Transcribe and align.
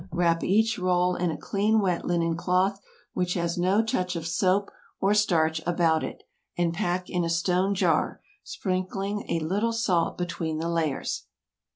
Wrap 0.11 0.43
each 0.43 0.79
roll 0.79 1.15
in 1.15 1.29
a 1.29 1.37
clean 1.37 1.79
wet 1.79 2.05
linen 2.05 2.35
cloth, 2.35 2.81
which 3.13 3.35
has 3.35 3.55
no 3.55 3.83
touch 3.83 4.15
of 4.15 4.25
soap 4.25 4.71
or 4.99 5.13
starch 5.13 5.61
about 5.67 6.03
it, 6.03 6.23
and 6.57 6.73
pack 6.73 7.07
in 7.07 7.23
a 7.23 7.29
stone 7.29 7.75
jar, 7.75 8.19
sprinkling 8.43 9.25
a 9.29 9.37
little 9.45 9.73
salt 9.73 10.17
between 10.17 10.57
the 10.57 10.69
layers. 10.69 11.25